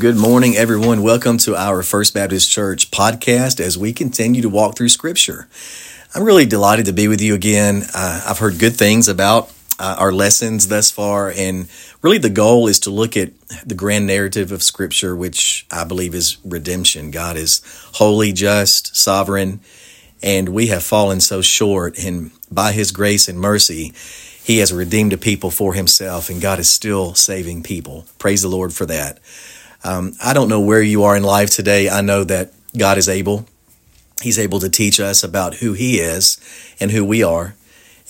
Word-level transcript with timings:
Good 0.00 0.16
morning, 0.16 0.56
everyone. 0.56 1.02
Welcome 1.02 1.36
to 1.38 1.54
our 1.54 1.82
First 1.82 2.14
Baptist 2.14 2.50
Church 2.50 2.90
podcast 2.90 3.60
as 3.60 3.76
we 3.76 3.92
continue 3.92 4.40
to 4.40 4.48
walk 4.48 4.74
through 4.74 4.88
Scripture. 4.88 5.46
I'm 6.14 6.22
really 6.22 6.46
delighted 6.46 6.86
to 6.86 6.94
be 6.94 7.06
with 7.06 7.20
you 7.20 7.34
again. 7.34 7.82
Uh, 7.94 8.24
I've 8.26 8.38
heard 8.38 8.58
good 8.58 8.76
things 8.76 9.08
about 9.08 9.52
uh, 9.78 9.96
our 9.98 10.10
lessons 10.10 10.68
thus 10.68 10.90
far, 10.90 11.30
and 11.30 11.68
really 12.00 12.16
the 12.16 12.30
goal 12.30 12.66
is 12.66 12.80
to 12.80 12.90
look 12.90 13.14
at 13.14 13.32
the 13.66 13.74
grand 13.74 14.06
narrative 14.06 14.52
of 14.52 14.62
Scripture, 14.62 15.14
which 15.14 15.66
I 15.70 15.84
believe 15.84 16.14
is 16.14 16.38
redemption. 16.46 17.10
God 17.10 17.36
is 17.36 17.60
holy, 17.96 18.32
just, 18.32 18.96
sovereign, 18.96 19.60
and 20.22 20.48
we 20.48 20.68
have 20.68 20.82
fallen 20.82 21.20
so 21.20 21.42
short, 21.42 21.98
and 21.98 22.30
by 22.50 22.72
His 22.72 22.90
grace 22.90 23.28
and 23.28 23.38
mercy, 23.38 23.92
He 24.42 24.60
has 24.60 24.72
redeemed 24.72 25.12
a 25.12 25.18
people 25.18 25.50
for 25.50 25.74
Himself, 25.74 26.30
and 26.30 26.40
God 26.40 26.58
is 26.58 26.70
still 26.70 27.14
saving 27.14 27.62
people. 27.64 28.06
Praise 28.18 28.40
the 28.40 28.48
Lord 28.48 28.72
for 28.72 28.86
that. 28.86 29.18
Um, 29.82 30.14
I 30.22 30.32
don't 30.32 30.48
know 30.48 30.60
where 30.60 30.82
you 30.82 31.04
are 31.04 31.16
in 31.16 31.22
life 31.22 31.50
today. 31.50 31.88
I 31.88 32.00
know 32.00 32.24
that 32.24 32.52
God 32.76 32.98
is 32.98 33.08
able. 33.08 33.46
He's 34.22 34.38
able 34.38 34.60
to 34.60 34.68
teach 34.68 35.00
us 35.00 35.24
about 35.24 35.56
who 35.56 35.72
He 35.72 35.98
is 35.98 36.38
and 36.78 36.90
who 36.90 37.04
we 37.04 37.22
are. 37.22 37.54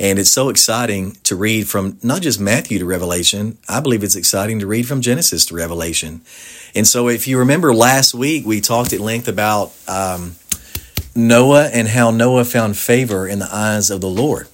And 0.00 0.18
it's 0.18 0.30
so 0.30 0.48
exciting 0.48 1.12
to 1.24 1.36
read 1.36 1.68
from 1.68 1.98
not 2.02 2.22
just 2.22 2.40
Matthew 2.40 2.78
to 2.78 2.86
Revelation. 2.86 3.58
I 3.68 3.80
believe 3.80 4.02
it's 4.02 4.16
exciting 4.16 4.58
to 4.60 4.66
read 4.66 4.88
from 4.88 5.02
Genesis 5.02 5.44
to 5.46 5.54
Revelation. 5.54 6.22
And 6.74 6.86
so, 6.86 7.08
if 7.08 7.28
you 7.28 7.38
remember 7.38 7.74
last 7.74 8.14
week, 8.14 8.46
we 8.46 8.62
talked 8.62 8.94
at 8.94 9.00
length 9.00 9.28
about 9.28 9.72
um, 9.86 10.36
Noah 11.14 11.66
and 11.66 11.86
how 11.86 12.10
Noah 12.10 12.46
found 12.46 12.78
favor 12.78 13.28
in 13.28 13.40
the 13.40 13.48
eyes 13.54 13.90
of 13.90 14.00
the 14.00 14.08
Lord. 14.08 14.48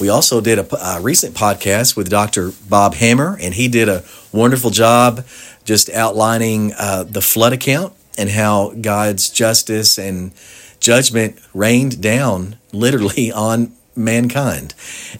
We 0.00 0.08
also 0.08 0.40
did 0.40 0.58
a, 0.58 0.96
a 0.96 1.00
recent 1.02 1.36
podcast 1.36 1.94
with 1.94 2.08
Dr. 2.08 2.52
Bob 2.66 2.94
Hammer, 2.94 3.36
and 3.38 3.52
he 3.52 3.68
did 3.68 3.88
a 3.88 4.02
wonderful 4.32 4.70
job 4.70 5.26
just 5.64 5.90
outlining 5.90 6.72
uh, 6.78 7.04
the 7.04 7.20
flood 7.20 7.52
account 7.52 7.92
and 8.18 8.30
how 8.30 8.70
God's 8.80 9.30
justice 9.30 9.98
and 9.98 10.32
judgment 10.80 11.38
rained 11.54 12.02
down 12.02 12.56
literally 12.72 13.30
on 13.48 13.72
mankind. 13.96 14.74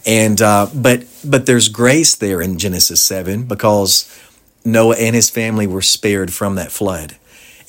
And 0.06 0.40
uh, 0.40 0.68
but 0.74 1.04
but 1.24 1.46
there's 1.46 1.68
grace 1.68 2.14
there 2.14 2.40
in 2.40 2.58
Genesis 2.58 3.02
seven 3.02 3.44
because 3.44 4.08
Noah 4.64 4.96
and 4.96 5.14
his 5.14 5.30
family 5.30 5.66
were 5.66 5.82
spared 5.82 6.32
from 6.32 6.56
that 6.56 6.72
flood, 6.72 7.16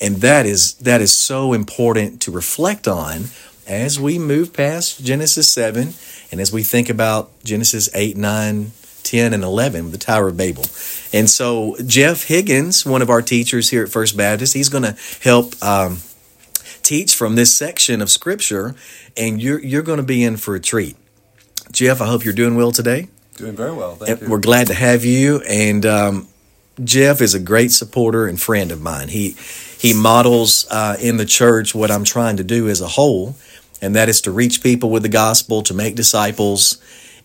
and 0.00 0.16
that 0.16 0.46
is 0.46 0.74
that 0.74 1.00
is 1.00 1.16
so 1.16 1.52
important 1.52 2.20
to 2.22 2.30
reflect 2.30 2.88
on 2.88 3.24
as 3.66 4.00
we 4.00 4.18
move 4.18 4.52
past 4.52 5.04
Genesis 5.04 5.50
seven 5.50 5.94
and 6.30 6.40
as 6.40 6.52
we 6.52 6.62
think 6.62 6.88
about 6.88 7.30
Genesis 7.44 7.88
eight 7.94 8.16
nine 8.16 8.72
10 9.02 9.32
and 9.32 9.42
11, 9.42 9.90
the 9.90 9.98
Tower 9.98 10.28
of 10.28 10.36
Babel. 10.36 10.64
And 11.12 11.28
so, 11.28 11.76
Jeff 11.86 12.24
Higgins, 12.24 12.86
one 12.86 13.02
of 13.02 13.10
our 13.10 13.22
teachers 13.22 13.70
here 13.70 13.82
at 13.82 13.90
First 13.90 14.16
Baptist, 14.16 14.54
he's 14.54 14.68
going 14.68 14.84
to 14.84 14.96
help 15.20 15.60
um, 15.62 15.98
teach 16.82 17.14
from 17.14 17.34
this 17.34 17.56
section 17.56 18.00
of 18.00 18.10
Scripture, 18.10 18.74
and 19.16 19.42
you're, 19.42 19.60
you're 19.60 19.82
going 19.82 19.98
to 19.98 20.04
be 20.04 20.24
in 20.24 20.36
for 20.36 20.54
a 20.54 20.60
treat. 20.60 20.96
Jeff, 21.70 22.00
I 22.00 22.06
hope 22.06 22.24
you're 22.24 22.34
doing 22.34 22.54
well 22.54 22.72
today. 22.72 23.08
Doing 23.36 23.56
very 23.56 23.72
well. 23.72 23.96
Thank 23.96 24.20
you. 24.20 24.28
We're 24.28 24.38
glad 24.38 24.66
to 24.68 24.74
have 24.74 25.04
you. 25.04 25.40
And 25.48 25.86
um, 25.86 26.28
Jeff 26.82 27.20
is 27.20 27.34
a 27.34 27.40
great 27.40 27.72
supporter 27.72 28.26
and 28.26 28.40
friend 28.40 28.70
of 28.70 28.80
mine. 28.80 29.08
He 29.08 29.36
he 29.78 29.92
models 29.92 30.66
uh, 30.70 30.96
in 31.00 31.16
the 31.16 31.24
church 31.24 31.74
what 31.74 31.90
I'm 31.90 32.04
trying 32.04 32.36
to 32.36 32.44
do 32.44 32.68
as 32.68 32.80
a 32.80 32.86
whole, 32.86 33.34
and 33.80 33.96
that 33.96 34.08
is 34.08 34.20
to 34.22 34.30
reach 34.30 34.62
people 34.62 34.90
with 34.90 35.02
the 35.02 35.08
gospel, 35.08 35.62
to 35.62 35.74
make 35.74 35.96
disciples, 35.96 36.78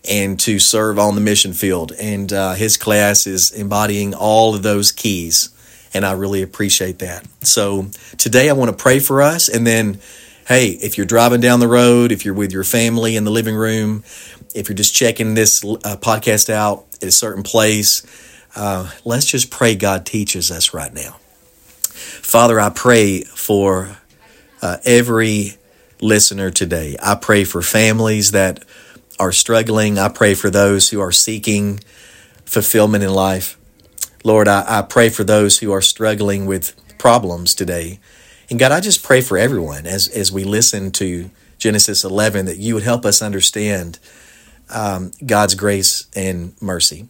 and 0.08 0.38
to 0.40 0.58
serve 0.58 0.98
on 0.98 1.14
the 1.14 1.20
mission 1.20 1.52
field. 1.52 1.92
And 2.00 2.32
uh, 2.32 2.54
his 2.54 2.76
class 2.76 3.26
is 3.26 3.50
embodying 3.50 4.14
all 4.14 4.54
of 4.54 4.62
those 4.62 4.92
keys. 4.92 5.50
And 5.94 6.04
I 6.04 6.12
really 6.12 6.42
appreciate 6.42 6.98
that. 6.98 7.26
So 7.42 7.86
today 8.18 8.50
I 8.50 8.52
want 8.52 8.70
to 8.70 8.76
pray 8.76 8.98
for 8.98 9.22
us. 9.22 9.48
And 9.48 9.66
then, 9.66 10.00
hey, 10.46 10.68
if 10.68 10.98
you're 10.98 11.06
driving 11.06 11.40
down 11.40 11.60
the 11.60 11.68
road, 11.68 12.12
if 12.12 12.24
you're 12.24 12.34
with 12.34 12.52
your 12.52 12.64
family 12.64 13.16
in 13.16 13.24
the 13.24 13.30
living 13.30 13.56
room, 13.56 14.04
if 14.54 14.68
you're 14.68 14.76
just 14.76 14.94
checking 14.94 15.34
this 15.34 15.64
uh, 15.64 15.96
podcast 16.00 16.50
out 16.50 16.86
at 17.02 17.08
a 17.08 17.12
certain 17.12 17.42
place, 17.42 18.02
uh, 18.54 18.90
let's 19.04 19.26
just 19.26 19.50
pray 19.50 19.74
God 19.74 20.04
teaches 20.04 20.50
us 20.50 20.74
right 20.74 20.92
now. 20.92 21.16
Father, 21.90 22.60
I 22.60 22.70
pray 22.70 23.22
for 23.22 23.96
uh, 24.60 24.78
every 24.84 25.54
listener 26.00 26.50
today. 26.50 26.96
I 27.02 27.14
pray 27.14 27.44
for 27.44 27.62
families 27.62 28.32
that 28.32 28.64
are 29.18 29.32
struggling. 29.32 29.98
I 29.98 30.08
pray 30.08 30.34
for 30.34 30.50
those 30.50 30.90
who 30.90 31.00
are 31.00 31.12
seeking 31.12 31.80
fulfillment 32.44 33.04
in 33.04 33.12
life. 33.12 33.58
Lord, 34.24 34.48
I, 34.48 34.78
I 34.78 34.82
pray 34.82 35.08
for 35.08 35.24
those 35.24 35.58
who 35.58 35.72
are 35.72 35.82
struggling 35.82 36.46
with 36.46 36.74
problems 36.98 37.54
today. 37.54 38.00
And 38.50 38.58
God, 38.58 38.72
I 38.72 38.80
just 38.80 39.02
pray 39.02 39.20
for 39.20 39.36
everyone 39.36 39.86
as, 39.86 40.08
as 40.08 40.32
we 40.32 40.44
listen 40.44 40.90
to 40.92 41.30
Genesis 41.58 42.04
11 42.04 42.46
that 42.46 42.58
you 42.58 42.74
would 42.74 42.82
help 42.82 43.04
us 43.04 43.20
understand 43.20 43.98
um, 44.70 45.12
God's 45.24 45.54
grace 45.54 46.06
and 46.14 46.60
mercy. 46.60 47.08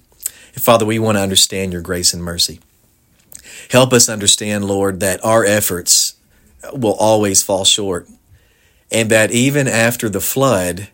Father, 0.53 0.85
we 0.85 0.99
want 0.99 1.17
to 1.17 1.23
understand 1.23 1.73
your 1.73 1.83
grace 1.83 2.13
and 2.13 2.23
mercy. 2.23 2.61
Help 3.71 3.93
us 3.93 4.09
understand, 4.09 4.65
Lord, 4.65 5.01
that 5.01 5.25
our 5.25 5.45
efforts 5.45 6.15
will 6.73 6.95
always 6.95 7.43
fall 7.43 7.65
short 7.65 8.09
and 8.91 9.11
that 9.11 9.31
even 9.31 9.69
after 9.69 10.09
the 10.09 10.21
flood, 10.21 10.89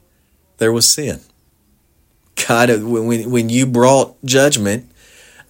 there 0.59 0.73
was 0.73 0.91
sin. 0.91 1.21
God, 2.47 2.69
when, 2.83 3.31
when 3.31 3.49
you 3.49 3.67
brought 3.67 4.17
judgment, 4.25 4.91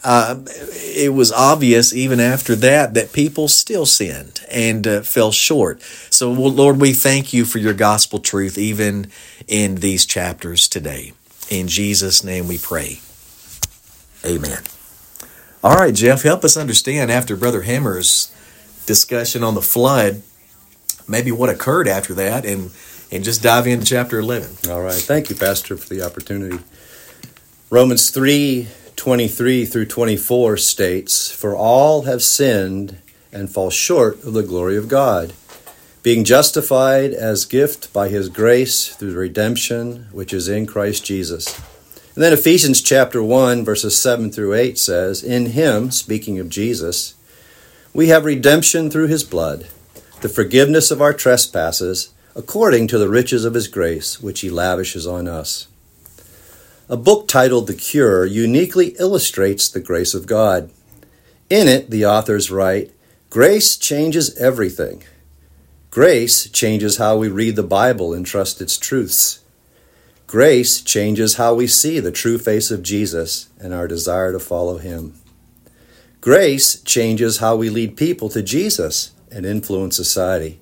uh, 0.04 0.44
it 0.46 1.14
was 1.14 1.32
obvious 1.32 1.94
even 1.94 2.20
after 2.20 2.54
that 2.56 2.92
that 2.94 3.12
people 3.12 3.48
still 3.48 3.86
sinned 3.86 4.40
and 4.50 4.86
uh, 4.86 5.00
fell 5.00 5.32
short. 5.32 5.80
So, 6.10 6.30
Lord, 6.30 6.80
we 6.80 6.92
thank 6.92 7.32
you 7.32 7.46
for 7.46 7.58
your 7.58 7.72
gospel 7.72 8.18
truth 8.18 8.58
even 8.58 9.10
in 9.48 9.76
these 9.76 10.04
chapters 10.04 10.68
today. 10.68 11.14
In 11.48 11.68
Jesus' 11.68 12.22
name 12.22 12.48
we 12.48 12.58
pray. 12.58 13.00
Amen. 14.24 14.62
All 15.62 15.76
right, 15.76 15.94
Jeff, 15.94 16.22
help 16.22 16.44
us 16.44 16.58
understand 16.58 17.10
after 17.10 17.36
Brother 17.36 17.62
Hammer's 17.62 18.30
discussion 18.84 19.42
on 19.42 19.54
the 19.54 19.62
flood, 19.62 20.22
maybe 21.08 21.32
what 21.32 21.48
occurred 21.48 21.88
after 21.88 22.12
that 22.14 22.44
and 22.44 22.70
and 23.14 23.22
just 23.22 23.42
dive 23.42 23.68
into 23.68 23.86
chapter 23.86 24.18
11. 24.18 24.70
All 24.70 24.82
right. 24.82 24.92
Thank 24.92 25.30
you, 25.30 25.36
Pastor, 25.36 25.76
for 25.76 25.88
the 25.88 26.02
opportunity. 26.02 26.58
Romans 27.70 28.10
3 28.10 28.68
23 28.96 29.66
through 29.66 29.86
24 29.86 30.56
states, 30.56 31.30
For 31.30 31.54
all 31.54 32.02
have 32.02 32.22
sinned 32.22 32.98
and 33.32 33.50
fall 33.50 33.70
short 33.70 34.22
of 34.24 34.32
the 34.32 34.42
glory 34.42 34.76
of 34.76 34.88
God, 34.88 35.32
being 36.02 36.24
justified 36.24 37.12
as 37.12 37.44
gift 37.44 37.92
by 37.92 38.08
his 38.08 38.28
grace 38.28 38.94
through 38.94 39.12
the 39.12 39.18
redemption 39.18 40.06
which 40.12 40.32
is 40.32 40.48
in 40.48 40.66
Christ 40.66 41.04
Jesus. 41.04 41.56
And 42.14 42.22
then 42.22 42.32
Ephesians 42.32 42.80
chapter 42.80 43.22
1, 43.22 43.64
verses 43.64 43.98
7 43.98 44.30
through 44.30 44.54
8 44.54 44.78
says, 44.78 45.22
In 45.22 45.46
him, 45.46 45.90
speaking 45.90 46.38
of 46.38 46.48
Jesus, 46.48 47.14
we 47.92 48.08
have 48.08 48.24
redemption 48.24 48.90
through 48.90 49.08
his 49.08 49.24
blood, 49.24 49.66
the 50.20 50.28
forgiveness 50.28 50.92
of 50.92 51.02
our 51.02 51.12
trespasses 51.12 52.13
according 52.36 52.88
to 52.88 52.98
the 52.98 53.08
riches 53.08 53.44
of 53.44 53.54
his 53.54 53.68
grace, 53.68 54.20
which 54.20 54.40
he 54.40 54.50
lavishes 54.50 55.06
on 55.06 55.28
us. 55.28 55.68
A 56.88 56.96
book 56.96 57.28
titled 57.28 57.66
The 57.66 57.74
Cure 57.74 58.26
uniquely 58.26 58.88
illustrates 58.98 59.68
the 59.68 59.80
grace 59.80 60.14
of 60.14 60.26
God. 60.26 60.70
In 61.48 61.68
it, 61.68 61.90
the 61.90 62.04
authors 62.04 62.50
write 62.50 62.90
Grace 63.30 63.76
changes 63.76 64.36
everything. 64.36 65.02
Grace 65.90 66.48
changes 66.50 66.96
how 66.96 67.16
we 67.16 67.28
read 67.28 67.56
the 67.56 67.62
Bible 67.62 68.12
and 68.12 68.26
trust 68.26 68.60
its 68.60 68.76
truths. 68.76 69.40
Grace 70.26 70.80
changes 70.80 71.36
how 71.36 71.54
we 71.54 71.66
see 71.66 72.00
the 72.00 72.10
true 72.10 72.38
face 72.38 72.70
of 72.70 72.82
Jesus 72.82 73.48
and 73.60 73.72
our 73.72 73.86
desire 73.86 74.32
to 74.32 74.40
follow 74.40 74.78
him. 74.78 75.14
Grace 76.20 76.80
changes 76.82 77.38
how 77.38 77.54
we 77.54 77.70
lead 77.70 77.96
people 77.96 78.28
to 78.30 78.42
Jesus 78.42 79.12
and 79.30 79.46
influence 79.46 79.96
society. 79.96 80.60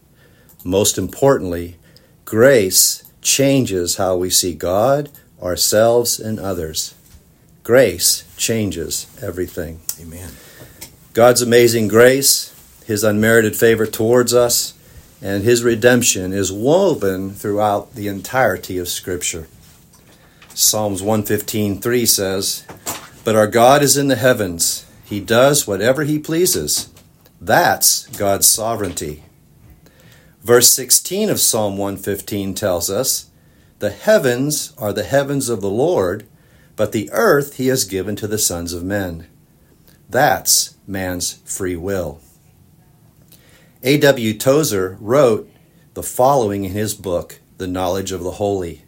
Most 0.65 0.97
importantly, 0.99 1.77
grace 2.25 3.03
changes 3.21 3.97
how 3.97 4.17
we 4.17 4.31
see 4.31 4.55
God, 4.55 5.11
ourselves, 5.41 6.21
and 6.21 6.39
others. 6.39 6.95
Grace 7.63 8.25
changes 8.37 9.07
everything. 9.21 9.81
Amen. 10.01 10.31
God's 11.13 11.43
amazing 11.43 11.89
grace, 11.89 12.53
His 12.85 13.05
unmerited 13.05 13.57
favor 13.57 13.87
towards 13.87 14.35
us, 14.35 14.75
and 15.21 15.45
His 15.45 15.63
redemption 15.63 16.33
is 16.33 16.51
woven 16.51 17.33
throughout 17.33 17.95
the 17.95 18.09
entirety 18.09 18.79
of 18.79 18.89
Scripture. 18.89 19.47
Psalms 20.55 21.03
115:3 21.03 22.07
says, 22.07 22.63
"But 23.25 23.37
our 23.37 23.47
God 23.47 23.83
is 23.83 23.97
in 23.97 24.09
the 24.09 24.17
heavens. 24.17 24.85
He 25.05 25.21
does 25.21 25.67
whatever 25.67 26.05
he 26.05 26.19
pleases." 26.19 26.89
That's 27.41 28.07
God's 28.17 28.47
sovereignty. 28.47 29.23
Verse 30.43 30.75
16 30.75 31.31
of 31.31 31.41
Psalm 31.41 31.77
115 31.77 32.55
tells 32.55 32.91
us, 32.91 33.31
The 33.79 33.91
heavens 33.91 34.73
are 34.77 34.93
the 34.93 35.05
heavens 35.05 35.49
of 35.49 35.61
the 35.61 35.71
Lord, 35.71 36.27
but 36.75 36.91
the 36.91 37.09
earth 37.13 37.59
he 37.59 37.69
has 37.69 37.85
given 37.85 38.17
to 38.17 38.27
the 38.27 38.39
sons 38.39 38.73
of 38.73 38.83
men. 38.83 39.29
That's 40.11 40.77
man's 40.87 41.35
free 41.45 41.77
will. 41.77 42.21
A.W. 43.85 44.37
Tozer 44.37 44.97
wrote 45.01 45.49
the 45.95 46.03
following 46.03 46.65
in 46.65 46.73
his 46.73 46.95
book, 46.95 47.41
The 47.59 47.69
Knowledge 47.69 48.11
of 48.11 48.25
the 48.25 48.33
Holy. 48.33 48.85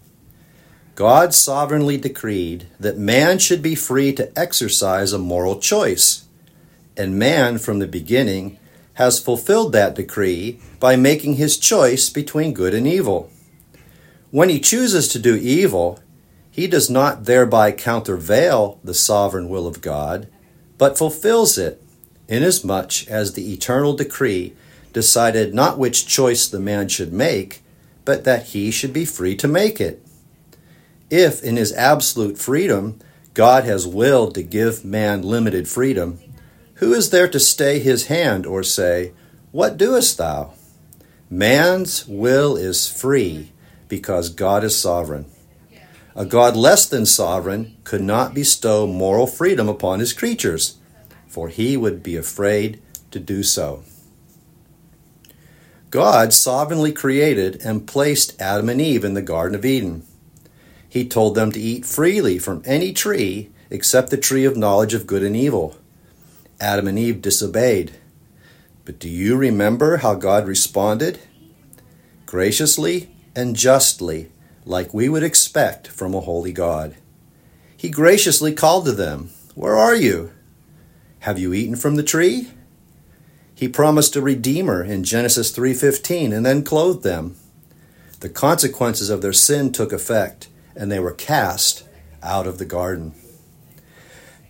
God 0.96 1.34
sovereignly 1.34 1.98
decreed 1.98 2.66
that 2.80 2.98
man 2.98 3.38
should 3.38 3.62
be 3.62 3.74
free 3.76 4.12
to 4.14 4.36
exercise 4.38 5.12
a 5.12 5.18
moral 5.18 5.60
choice, 5.60 6.26
and 6.96 7.18
man 7.18 7.58
from 7.58 7.78
the 7.78 7.88
beginning 7.88 8.58
has 8.94 9.20
fulfilled 9.20 9.72
that 9.72 9.94
decree 9.94 10.60
by 10.80 10.96
making 10.96 11.34
his 11.34 11.58
choice 11.58 12.08
between 12.10 12.54
good 12.54 12.74
and 12.74 12.86
evil. 12.86 13.30
When 14.30 14.48
he 14.48 14.60
chooses 14.60 15.08
to 15.08 15.18
do 15.18 15.36
evil, 15.36 16.00
he 16.50 16.66
does 16.66 16.88
not 16.88 17.24
thereby 17.24 17.72
countervail 17.72 18.78
the 18.84 18.94
sovereign 18.94 19.48
will 19.48 19.66
of 19.66 19.80
God, 19.80 20.28
but 20.78 20.98
fulfills 20.98 21.58
it, 21.58 21.82
inasmuch 22.28 23.08
as 23.08 23.32
the 23.32 23.52
eternal 23.52 23.94
decree 23.94 24.54
decided 24.92 25.52
not 25.54 25.78
which 25.78 26.06
choice 26.06 26.46
the 26.46 26.60
man 26.60 26.88
should 26.88 27.12
make, 27.12 27.62
but 28.04 28.24
that 28.24 28.46
he 28.46 28.70
should 28.70 28.92
be 28.92 29.04
free 29.04 29.36
to 29.36 29.48
make 29.48 29.80
it. 29.80 30.04
If, 31.10 31.42
in 31.42 31.56
his 31.56 31.72
absolute 31.72 32.38
freedom, 32.38 33.00
God 33.34 33.64
has 33.64 33.86
willed 33.86 34.34
to 34.36 34.42
give 34.42 34.84
man 34.84 35.22
limited 35.22 35.68
freedom, 35.68 36.20
who 36.74 36.92
is 36.92 37.10
there 37.10 37.28
to 37.28 37.38
stay 37.38 37.78
his 37.78 38.06
hand 38.06 38.46
or 38.46 38.62
say, 38.62 39.12
What 39.52 39.76
doest 39.76 40.18
thou? 40.18 40.54
Man's 41.30 42.06
will 42.06 42.56
is 42.56 42.88
free 42.88 43.52
because 43.88 44.28
God 44.28 44.64
is 44.64 44.76
sovereign. 44.76 45.26
A 46.16 46.24
God 46.24 46.56
less 46.56 46.86
than 46.86 47.06
sovereign 47.06 47.76
could 47.84 48.02
not 48.02 48.34
bestow 48.34 48.86
moral 48.86 49.26
freedom 49.26 49.68
upon 49.68 49.98
his 49.98 50.12
creatures, 50.12 50.78
for 51.26 51.48
he 51.48 51.76
would 51.76 52.02
be 52.02 52.16
afraid 52.16 52.80
to 53.10 53.18
do 53.18 53.42
so. 53.42 53.82
God 55.90 56.32
sovereignly 56.32 56.92
created 56.92 57.60
and 57.64 57.86
placed 57.86 58.40
Adam 58.40 58.68
and 58.68 58.80
Eve 58.80 59.04
in 59.04 59.14
the 59.14 59.22
Garden 59.22 59.56
of 59.56 59.64
Eden. 59.64 60.04
He 60.88 61.06
told 61.06 61.34
them 61.34 61.52
to 61.52 61.60
eat 61.60 61.84
freely 61.84 62.38
from 62.38 62.62
any 62.64 62.92
tree 62.92 63.50
except 63.70 64.10
the 64.10 64.16
tree 64.16 64.44
of 64.44 64.56
knowledge 64.56 64.94
of 64.94 65.06
good 65.06 65.22
and 65.22 65.36
evil. 65.36 65.76
Adam 66.64 66.88
and 66.88 66.98
Eve 66.98 67.20
disobeyed. 67.20 67.92
But 68.86 68.98
do 68.98 69.06
you 69.06 69.36
remember 69.36 69.98
how 69.98 70.14
God 70.14 70.46
responded? 70.46 71.20
Graciously 72.24 73.14
and 73.36 73.54
justly 73.54 74.32
like 74.64 74.94
we 74.94 75.10
would 75.10 75.22
expect 75.22 75.86
from 75.86 76.14
a 76.14 76.20
holy 76.20 76.52
God. 76.52 76.96
He 77.76 77.90
graciously 77.90 78.54
called 78.54 78.86
to 78.86 78.92
them, 78.92 79.28
Where 79.54 79.74
are 79.74 79.94
you? 79.94 80.32
Have 81.20 81.38
you 81.38 81.52
eaten 81.52 81.76
from 81.76 81.96
the 81.96 82.02
tree? 82.02 82.48
He 83.54 83.68
promised 83.68 84.16
a 84.16 84.22
redeemer 84.22 84.82
in 84.82 85.04
Genesis 85.04 85.50
3:15 85.50 86.32
and 86.32 86.46
then 86.46 86.64
clothed 86.64 87.02
them. 87.02 87.36
The 88.20 88.30
consequences 88.30 89.10
of 89.10 89.20
their 89.20 89.34
sin 89.34 89.70
took 89.70 89.92
effect 89.92 90.48
and 90.74 90.90
they 90.90 90.98
were 90.98 91.12
cast 91.12 91.84
out 92.22 92.46
of 92.46 92.56
the 92.56 92.64
garden. 92.64 93.12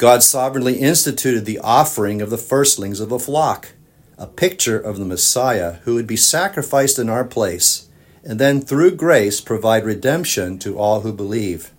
God 0.05 0.23
sovereignly 0.23 0.81
instituted 0.81 1.47
the 1.47 1.61
offering 1.61 2.21
of 2.21 2.29
the 2.29 2.37
firstlings 2.37 3.01
of 3.01 3.11
a 3.11 3.19
flock, 3.19 3.73
a 4.19 4.27
picture 4.27 4.79
of 4.79 4.99
the 4.99 5.05
Messiah 5.07 5.77
who 5.85 5.95
would 5.95 6.07
be 6.07 6.15
sacrificed 6.15 6.99
in 6.99 7.09
our 7.09 7.25
place 7.25 7.89
and 8.23 8.39
then 8.39 8.61
through 8.61 8.97
grace 8.97 9.41
provide 9.41 9.87
redemption 9.87 10.59
to 10.59 10.79
all 10.79 11.01
who 11.01 11.11
believe. 11.11 11.71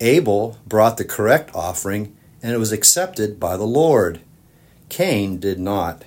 Abel 0.00 0.58
brought 0.66 0.98
the 0.98 1.04
correct 1.06 1.50
offering, 1.54 2.14
and 2.42 2.52
it 2.52 2.58
was 2.58 2.72
accepted 2.72 3.40
by 3.40 3.56
the 3.56 3.64
Lord. 3.64 4.20
Cain 4.90 5.40
did 5.40 5.58
not. 5.58 6.04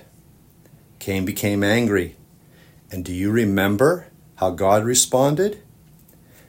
Cain 1.00 1.24
became 1.24 1.64
angry. 1.64 2.14
And 2.92 3.04
do 3.04 3.12
you 3.12 3.32
remember 3.32 4.06
how 4.36 4.50
God 4.50 4.84
responded? 4.84 5.60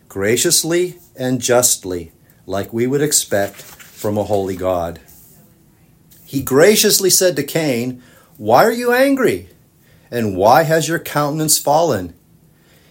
Graciously 0.10 1.00
and 1.16 1.42
justly, 1.42 2.12
like 2.46 2.72
we 2.72 2.86
would 2.86 3.02
expect 3.02 3.75
from 3.96 4.18
a 4.18 4.24
holy 4.24 4.58
God. 4.58 5.00
He 6.26 6.42
graciously 6.42 7.10
said 7.10 7.36
to 7.38 7.44
Cain, 7.44 8.04
Why 8.38 8.66
are 8.66 8.72
you 8.72 8.92
angry? 8.92 9.50
And 10.12 10.36
why 10.36 10.64
has 10.64 10.88
your 10.88 11.00
countenance 11.00 11.58
fallen? 11.58 12.14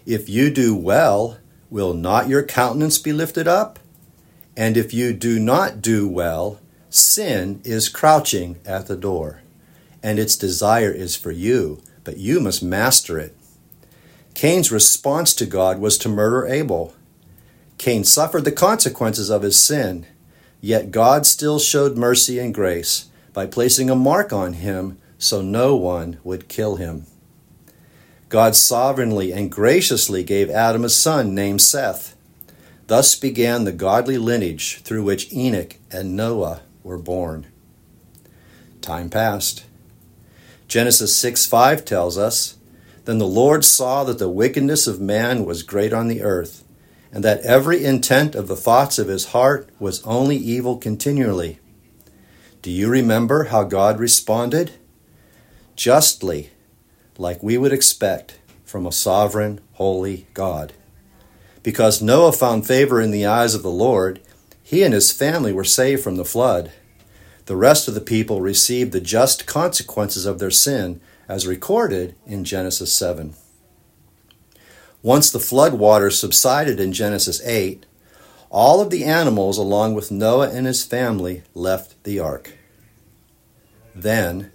If 0.07 0.29
you 0.29 0.51
do 0.51 0.75
well, 0.75 1.39
will 1.71 1.95
not 1.95 2.29
your 2.29 2.43
countenance 2.43 2.99
be 2.99 3.13
lifted 3.13 3.47
up? 3.47 3.79
And 4.57 4.77
if 4.77 4.95
you 4.95 5.13
do 5.13 5.39
not 5.39 5.83
do 5.83 6.09
well, 6.09 6.59
sin 6.89 7.61
is 7.65 7.89
crouching 7.89 8.59
at 8.65 8.87
the 8.87 8.97
door, 8.97 9.43
and 10.03 10.19
its 10.19 10.37
desire 10.37 10.91
is 10.91 11.17
for 11.17 11.33
you, 11.33 11.83
but 12.03 12.17
you 12.17 12.41
must 12.41 12.63
master 12.63 13.19
it. 13.19 13.37
Cain's 14.35 14.73
response 14.73 15.35
to 15.35 15.47
God 15.47 15.79
was 15.79 15.99
to 15.99 16.09
murder 16.09 16.47
Abel. 16.47 16.95
Cain 17.79 18.05
suffered 18.05 18.45
the 18.45 18.53
consequences 18.53 19.31
of 19.31 19.43
his 19.43 19.57
sin, 19.57 20.07
yet 20.65 20.91
God 20.91 21.27
still 21.27 21.59
showed 21.59 21.99
mercy 21.99 22.39
and 22.39 22.55
grace 22.55 23.11
by 23.35 23.45
placing 23.45 23.91
a 23.91 23.95
mark 23.95 24.33
on 24.33 24.55
him 24.55 24.97
so 25.19 25.43
no 25.43 25.77
one 25.77 26.19
would 26.25 26.49
kill 26.49 26.77
him. 26.77 27.05
God 28.31 28.57
sovereignly 28.57 29.31
and 29.31 29.53
graciously 29.53 30.25
gave 30.25 30.49
Adam 30.49 30.83
a 30.83 30.89
son 30.89 31.35
named 31.35 31.61
Seth. 31.61 32.17
Thus 32.87 33.15
began 33.15 33.65
the 33.65 33.73
godly 33.73 34.17
lineage 34.17 34.81
through 34.81 35.03
which 35.03 35.31
Enoch 35.31 35.77
and 35.91 36.17
Noah 36.17 36.63
were 36.83 36.97
born. 36.97 37.47
Time 38.81 39.11
passed. 39.11 39.67
Genesis 40.67 41.15
6 41.15 41.45
5 41.45 41.85
tells 41.85 42.17
us 42.17 42.57
Then 43.05 43.19
the 43.19 43.27
Lord 43.27 43.67
saw 43.67 44.03
that 44.05 44.19
the 44.19 44.31
wickedness 44.31 44.87
of 44.87 44.99
man 44.99 45.45
was 45.45 45.63
great 45.63 45.93
on 45.93 46.09
the 46.09 46.23
earth, 46.23 46.64
and 47.15 47.23
that 47.23 47.41
every 47.43 47.85
intent 47.85 48.35
of 48.35 48.49
the 48.49 48.57
thoughts 48.57 48.99
of 48.99 49.07
his 49.07 49.27
heart 49.27 49.71
was 49.79 50.05
only 50.05 50.37
evil 50.37 50.77
continually. 50.77 51.61
Do 52.61 52.73
you 52.73 52.89
remember 52.91 53.45
how 53.45 53.63
God 53.63 54.01
responded? 54.01 54.73
Justly 55.77 56.51
like 57.17 57.41
we 57.41 57.57
would 57.57 57.73
expect 57.73 58.41
from 58.65 58.85
a 58.85 58.91
sovereign, 58.93 59.61
holy 59.75 60.27
God. 60.35 60.73
Because 61.63 62.03
Noah 62.03 62.33
found 62.33 62.67
favor 62.67 63.01
in 63.01 63.13
the 63.13 63.27
eyes 63.27 63.55
of 63.55 63.63
the 63.63 63.71
Lord, 63.71 64.21
he 64.65 64.83
and 64.83 64.93
his 64.93 65.13
family 65.13 65.53
were 65.53 65.63
saved 65.63 66.03
from 66.03 66.17
the 66.17 66.25
flood. 66.25 66.73
The 67.47 67.55
rest 67.55 67.87
of 67.87 67.95
the 67.95 68.01
people 68.01 68.41
received 68.41 68.91
the 68.91 69.01
just 69.01 69.47
consequences 69.47 70.27
of 70.27 70.41
their 70.41 70.51
sin, 70.51 71.01
as 71.29 71.47
recorded 71.47 72.17
in 72.27 72.43
Genesis 72.43 72.93
7. 72.93 73.35
Once 75.05 75.31
the 75.31 75.39
flood 75.39 75.75
waters 75.75 76.19
subsided 76.19 76.81
in 76.81 76.91
Genesis 76.91 77.39
8, 77.45 77.85
all 78.49 78.81
of 78.81 78.89
the 78.89 79.05
animals, 79.05 79.59
along 79.59 79.93
with 79.93 80.11
Noah 80.11 80.49
and 80.49 80.67
his 80.67 80.83
family, 80.83 81.43
left 81.53 82.03
the 82.05 82.19
ark. 82.19 82.55
Then 83.95 84.51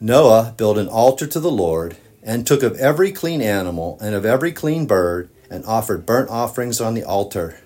Noah 0.00 0.52
built 0.56 0.78
an 0.78 0.88
altar 0.88 1.28
to 1.28 1.38
the 1.38 1.50
Lord, 1.50 1.96
and 2.24 2.44
took 2.44 2.64
of 2.64 2.76
every 2.78 3.12
clean 3.12 3.40
animal 3.40 3.96
and 4.00 4.16
of 4.16 4.26
every 4.26 4.50
clean 4.50 4.84
bird, 4.84 5.30
and 5.48 5.64
offered 5.64 6.04
burnt 6.04 6.28
offerings 6.28 6.80
on 6.80 6.94
the 6.94 7.04
altar. 7.04 7.60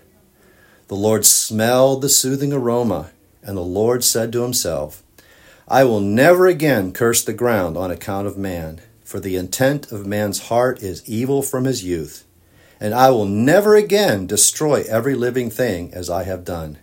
The 0.88 0.96
Lord 0.96 1.24
smelled 1.24 2.02
the 2.02 2.10
soothing 2.10 2.52
aroma, 2.52 3.10
and 3.42 3.56
the 3.56 3.62
Lord 3.62 4.04
said 4.04 4.34
to 4.34 4.42
himself, 4.42 5.02
I 5.66 5.84
will 5.84 6.00
never 6.00 6.46
again 6.46 6.92
curse 6.92 7.24
the 7.24 7.32
ground 7.32 7.78
on 7.78 7.90
account 7.90 8.26
of 8.26 8.36
man, 8.36 8.82
for 9.10 9.18
the 9.18 9.34
intent 9.34 9.90
of 9.90 10.06
man's 10.06 10.46
heart 10.46 10.80
is 10.84 11.02
evil 11.04 11.42
from 11.42 11.64
his 11.64 11.82
youth. 11.82 12.24
And 12.78 12.94
I 12.94 13.10
will 13.10 13.24
never 13.24 13.74
again 13.74 14.28
destroy 14.28 14.84
every 14.88 15.16
living 15.16 15.50
thing 15.50 15.92
as 15.92 16.08
I 16.08 16.22
have 16.22 16.44
done. 16.44 16.78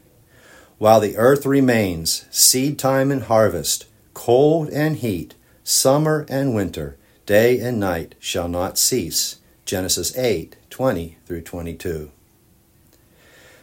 While 0.77 0.99
the 0.99 1.15
earth 1.15 1.45
remains, 1.45 2.25
seed 2.29 2.77
time 2.77 3.11
and 3.11 3.23
harvest, 3.23 3.85
cold 4.13 4.67
and 4.71 4.97
heat, 4.97 5.35
summer 5.63 6.25
and 6.27 6.53
winter, 6.53 6.97
day 7.25 7.61
and 7.61 7.79
night 7.79 8.15
shall 8.19 8.49
not 8.49 8.77
cease. 8.77 9.37
Genesis 9.63 10.15
8 10.17 10.57
20 10.69 11.17
through 11.25 11.41
22. 11.43 12.11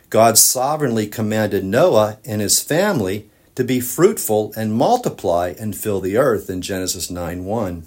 God 0.08 0.38
sovereignly 0.38 1.06
commanded 1.06 1.66
Noah 1.66 2.16
and 2.24 2.40
his 2.40 2.62
family 2.62 3.28
to 3.56 3.62
be 3.62 3.80
fruitful 3.80 4.54
and 4.56 4.72
multiply 4.72 5.52
and 5.60 5.76
fill 5.76 6.00
the 6.00 6.16
earth 6.16 6.48
in 6.48 6.62
Genesis 6.62 7.10
9 7.10 7.44
1. 7.44 7.84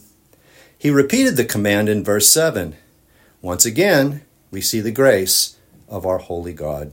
He 0.80 0.90
repeated 0.92 1.38
the 1.38 1.46
command 1.46 1.90
in 1.90 2.04
verse 2.04 2.30
7. 2.30 2.76
Once 3.42 3.66
again, 3.66 4.22
we 4.52 4.62
see 4.62 4.80
the 4.80 4.92
grace 4.92 5.58
of 5.90 6.06
our 6.06 6.20
holy 6.20 6.54
God. 6.54 6.92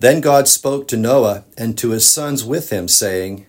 Then 0.00 0.20
God 0.20 0.48
spoke 0.48 0.88
to 0.88 0.96
Noah 0.96 1.44
and 1.56 1.78
to 1.78 1.90
his 1.90 2.08
sons 2.08 2.42
with 2.42 2.70
him, 2.70 2.88
saying, 2.88 3.46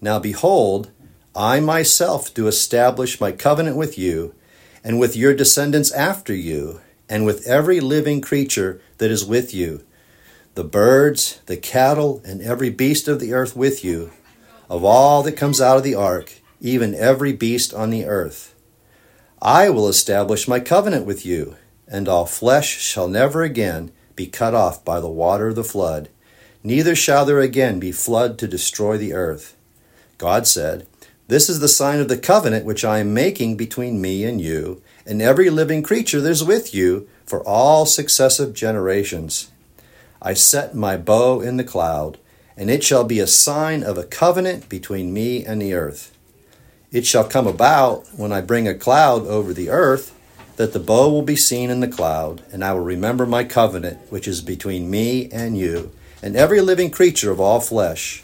Now 0.00 0.18
behold, 0.18 0.90
I 1.34 1.58
myself 1.58 2.32
do 2.32 2.46
establish 2.46 3.20
my 3.20 3.32
covenant 3.32 3.76
with 3.76 3.98
you, 3.98 4.34
and 4.84 5.00
with 5.00 5.16
your 5.16 5.34
descendants 5.34 5.90
after 5.90 6.34
you, 6.34 6.80
and 7.08 7.26
with 7.26 7.46
every 7.46 7.80
living 7.80 8.20
creature 8.20 8.80
that 8.98 9.10
is 9.10 9.24
with 9.24 9.52
you, 9.52 9.82
the 10.54 10.62
birds, 10.62 11.40
the 11.46 11.56
cattle, 11.56 12.22
and 12.24 12.40
every 12.40 12.70
beast 12.70 13.08
of 13.08 13.18
the 13.18 13.32
earth 13.32 13.56
with 13.56 13.84
you, 13.84 14.12
of 14.70 14.84
all 14.84 15.22
that 15.24 15.36
comes 15.36 15.60
out 15.60 15.78
of 15.78 15.82
the 15.82 15.96
ark, 15.96 16.34
even 16.64 16.94
every 16.94 17.34
beast 17.34 17.74
on 17.74 17.90
the 17.90 18.06
earth. 18.06 18.54
I 19.42 19.68
will 19.68 19.86
establish 19.86 20.48
my 20.48 20.60
covenant 20.60 21.04
with 21.04 21.26
you, 21.26 21.56
and 21.86 22.08
all 22.08 22.24
flesh 22.24 22.80
shall 22.80 23.06
never 23.06 23.42
again 23.42 23.92
be 24.16 24.26
cut 24.26 24.54
off 24.54 24.82
by 24.82 24.98
the 24.98 25.08
water 25.08 25.48
of 25.48 25.56
the 25.56 25.62
flood, 25.62 26.08
neither 26.62 26.94
shall 26.94 27.26
there 27.26 27.40
again 27.40 27.78
be 27.78 27.92
flood 27.92 28.38
to 28.38 28.48
destroy 28.48 28.96
the 28.96 29.12
earth. 29.12 29.54
God 30.16 30.46
said, 30.46 30.86
This 31.28 31.50
is 31.50 31.60
the 31.60 31.68
sign 31.68 32.00
of 32.00 32.08
the 32.08 32.16
covenant 32.16 32.64
which 32.64 32.82
I 32.82 33.00
am 33.00 33.12
making 33.12 33.58
between 33.58 34.00
me 34.00 34.24
and 34.24 34.40
you, 34.40 34.80
and 35.04 35.20
every 35.20 35.50
living 35.50 35.82
creature 35.82 36.22
that 36.22 36.30
is 36.30 36.42
with 36.42 36.74
you 36.74 37.06
for 37.26 37.46
all 37.46 37.84
successive 37.84 38.54
generations. 38.54 39.50
I 40.22 40.32
set 40.32 40.74
my 40.74 40.96
bow 40.96 41.42
in 41.42 41.58
the 41.58 41.64
cloud, 41.64 42.16
and 42.56 42.70
it 42.70 42.82
shall 42.82 43.04
be 43.04 43.20
a 43.20 43.26
sign 43.26 43.82
of 43.82 43.98
a 43.98 44.04
covenant 44.04 44.70
between 44.70 45.12
me 45.12 45.44
and 45.44 45.60
the 45.60 45.74
earth. 45.74 46.13
It 46.94 47.04
shall 47.04 47.24
come 47.24 47.48
about 47.48 48.06
when 48.16 48.30
I 48.30 48.40
bring 48.40 48.68
a 48.68 48.74
cloud 48.74 49.26
over 49.26 49.52
the 49.52 49.68
earth 49.68 50.16
that 50.54 50.72
the 50.72 50.78
bow 50.78 51.10
will 51.10 51.22
be 51.22 51.34
seen 51.34 51.68
in 51.68 51.80
the 51.80 51.88
cloud, 51.88 52.44
and 52.52 52.64
I 52.64 52.72
will 52.72 52.84
remember 52.84 53.26
my 53.26 53.42
covenant 53.42 53.98
which 54.12 54.28
is 54.28 54.40
between 54.40 54.88
me 54.88 55.28
and 55.32 55.58
you, 55.58 55.90
and 56.22 56.36
every 56.36 56.60
living 56.60 56.92
creature 56.92 57.32
of 57.32 57.40
all 57.40 57.58
flesh. 57.58 58.22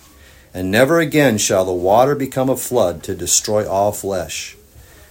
And 0.55 0.71
never 0.71 1.01
again 1.01 1.37
shall 1.37 1.65
the 1.65 1.73
water 1.73 2.15
become 2.15 2.49
a 2.49 2.57
flood 2.57 3.03
to 3.03 3.17
destroy 3.17 3.69
all 3.69 3.91
flesh. 3.91 4.57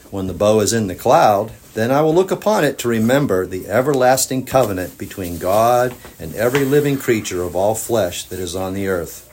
When 0.09 0.27
the 0.27 0.33
bow 0.33 0.61
is 0.61 0.71
in 0.71 0.87
the 0.87 0.95
cloud, 0.95 1.51
then 1.73 1.91
I 1.91 1.99
will 1.99 2.15
look 2.15 2.31
upon 2.31 2.63
it 2.63 2.77
to 2.79 2.87
remember 2.87 3.45
the 3.45 3.67
everlasting 3.67 4.45
covenant 4.45 4.97
between 4.97 5.37
God 5.37 5.93
and 6.17 6.33
every 6.33 6.63
living 6.63 6.97
creature 6.97 7.43
of 7.43 7.57
all 7.57 7.75
flesh 7.75 8.23
that 8.23 8.39
is 8.39 8.55
on 8.55 8.73
the 8.73 8.87
earth. 8.87 9.25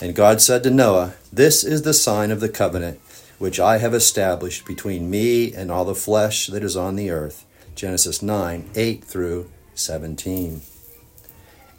And 0.00 0.14
God 0.14 0.40
said 0.40 0.62
to 0.62 0.70
Noah, 0.70 1.14
This 1.30 1.62
is 1.64 1.82
the 1.82 1.92
sign 1.92 2.30
of 2.30 2.40
the 2.40 2.48
covenant 2.48 2.98
which 3.42 3.58
I 3.58 3.78
have 3.78 3.92
established 3.92 4.64
between 4.66 5.10
me 5.10 5.52
and 5.52 5.68
all 5.68 5.84
the 5.84 5.96
flesh 5.96 6.46
that 6.46 6.62
is 6.62 6.76
on 6.76 6.94
the 6.94 7.10
earth. 7.10 7.44
Genesis 7.74 8.22
9 8.22 8.70
8 8.76 9.02
through 9.02 9.50
17. 9.74 10.62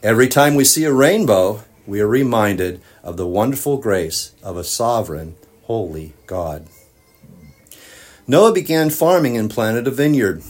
Every 0.04 0.28
time 0.28 0.56
we 0.56 0.66
see 0.66 0.84
a 0.84 0.92
rainbow, 0.92 1.64
we 1.88 2.02
are 2.02 2.08
reminded 2.08 2.82
of 3.02 3.16
the 3.16 3.26
wonderful 3.26 3.78
grace 3.78 4.34
of 4.44 4.58
a 4.58 4.64
sovereign, 4.66 5.38
holy 5.62 6.12
God. 6.28 6.68
Noah 8.28 8.52
began 8.52 8.90
farming 8.90 9.38
and 9.38 9.50
planted 9.50 9.88
a 9.88 9.92
vineyard. 9.92 10.44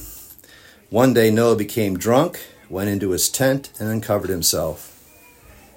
One 0.90 1.14
day 1.14 1.30
Noah 1.30 1.58
became 1.58 1.96
drunk, 1.96 2.44
went 2.72 2.90
into 2.90 3.12
his 3.12 3.30
tent, 3.30 3.72
and 3.80 3.88
uncovered 3.88 4.32
himself. 4.32 5.00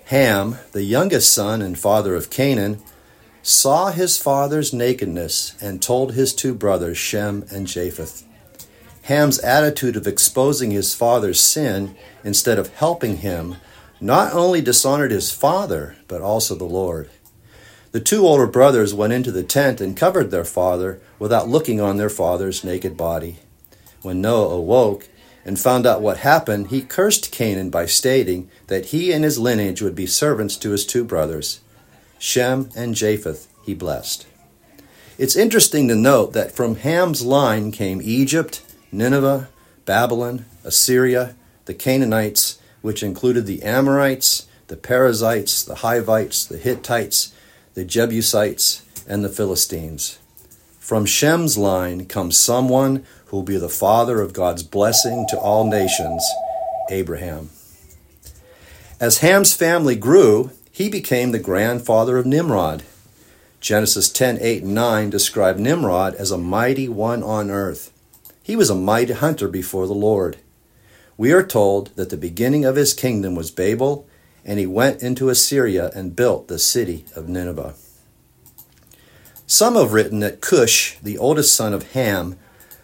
Ham, 0.06 0.56
the 0.72 0.84
youngest 0.84 1.30
son 1.30 1.60
and 1.60 1.78
father 1.78 2.14
of 2.14 2.30
Canaan, 2.30 2.82
saw 3.46 3.92
his 3.92 4.18
father's 4.18 4.72
nakedness 4.72 5.54
and 5.60 5.80
told 5.80 6.14
his 6.14 6.34
two 6.34 6.52
brothers, 6.52 6.98
Shem 6.98 7.44
and 7.48 7.64
Japheth. 7.68 8.24
Ham's 9.02 9.38
attitude 9.38 9.94
of 9.94 10.04
exposing 10.04 10.72
his 10.72 10.96
father's 10.96 11.38
sin 11.38 11.94
instead 12.24 12.58
of 12.58 12.74
helping 12.74 13.18
him 13.18 13.54
not 14.00 14.32
only 14.32 14.60
dishonored 14.60 15.12
his 15.12 15.30
father, 15.30 15.94
but 16.08 16.20
also 16.20 16.56
the 16.56 16.64
Lord. 16.64 17.08
The 17.92 18.00
two 18.00 18.26
older 18.26 18.48
brothers 18.48 18.92
went 18.92 19.12
into 19.12 19.30
the 19.30 19.44
tent 19.44 19.80
and 19.80 19.96
covered 19.96 20.32
their 20.32 20.44
father 20.44 21.00
without 21.20 21.48
looking 21.48 21.80
on 21.80 21.98
their 21.98 22.10
father's 22.10 22.64
naked 22.64 22.96
body. 22.96 23.38
When 24.02 24.20
Noah 24.20 24.56
awoke 24.56 25.08
and 25.44 25.56
found 25.56 25.86
out 25.86 26.02
what 26.02 26.16
happened, 26.18 26.70
he 26.70 26.82
cursed 26.82 27.30
Canaan 27.30 27.70
by 27.70 27.86
stating 27.86 28.50
that 28.66 28.86
he 28.86 29.12
and 29.12 29.22
his 29.22 29.38
lineage 29.38 29.82
would 29.82 29.94
be 29.94 30.08
servants 30.08 30.56
to 30.56 30.72
his 30.72 30.84
two 30.84 31.04
brothers. 31.04 31.60
Shem 32.18 32.70
and 32.76 32.94
Japheth 32.94 33.48
he 33.62 33.74
blessed. 33.74 34.26
It's 35.18 35.36
interesting 35.36 35.88
to 35.88 35.94
note 35.94 36.32
that 36.34 36.52
from 36.52 36.76
Ham's 36.76 37.24
line 37.24 37.72
came 37.72 38.00
Egypt, 38.02 38.62
Nineveh, 38.92 39.48
Babylon, 39.84 40.44
Assyria, 40.62 41.34
the 41.64 41.74
Canaanites, 41.74 42.58
which 42.82 43.02
included 43.02 43.46
the 43.46 43.62
Amorites, 43.62 44.46
the 44.68 44.76
Perizzites, 44.76 45.64
the 45.64 45.76
Hivites, 45.76 46.44
the 46.44 46.58
Hittites, 46.58 47.32
the 47.74 47.84
Jebusites, 47.84 48.82
and 49.08 49.24
the 49.24 49.28
Philistines. 49.28 50.18
From 50.78 51.04
Shem's 51.04 51.58
line 51.58 52.06
comes 52.06 52.38
someone 52.38 53.04
who 53.26 53.38
will 53.38 53.42
be 53.42 53.58
the 53.58 53.68
father 53.68 54.20
of 54.20 54.32
God's 54.32 54.62
blessing 54.62 55.26
to 55.30 55.38
all 55.38 55.68
nations, 55.68 56.24
Abraham. 56.90 57.50
As 59.00 59.18
Ham's 59.18 59.52
family 59.52 59.96
grew, 59.96 60.50
he 60.76 60.90
became 60.90 61.32
the 61.32 61.38
grandfather 61.38 62.18
of 62.18 62.26
Nimrod. 62.26 62.82
Genesis 63.60 64.10
10 64.10 64.36
8 64.42 64.62
and 64.62 64.74
9 64.74 65.08
describe 65.08 65.56
Nimrod 65.56 66.14
as 66.16 66.30
a 66.30 66.36
mighty 66.36 66.86
one 66.86 67.22
on 67.22 67.50
earth. 67.50 67.90
He 68.42 68.56
was 68.56 68.68
a 68.68 68.74
mighty 68.74 69.14
hunter 69.14 69.48
before 69.48 69.86
the 69.86 69.94
Lord. 69.94 70.36
We 71.16 71.32
are 71.32 71.42
told 71.42 71.96
that 71.96 72.10
the 72.10 72.18
beginning 72.18 72.66
of 72.66 72.76
his 72.76 72.92
kingdom 72.92 73.34
was 73.34 73.50
Babel 73.50 74.06
and 74.44 74.58
he 74.58 74.66
went 74.66 75.02
into 75.02 75.30
Assyria 75.30 75.90
and 75.94 76.14
built 76.14 76.48
the 76.48 76.58
city 76.58 77.06
of 77.16 77.26
Nineveh. 77.26 77.74
Some 79.46 79.76
have 79.76 79.94
written 79.94 80.20
that 80.20 80.42
Cush, 80.42 80.98
the 81.02 81.16
oldest 81.16 81.54
son 81.54 81.72
of 81.72 81.92
Ham, 81.92 82.36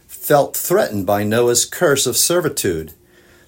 felt 0.06 0.56
threatened 0.56 1.04
by 1.04 1.24
Noah's 1.24 1.66
curse 1.66 2.06
of 2.06 2.16
servitude, 2.16 2.94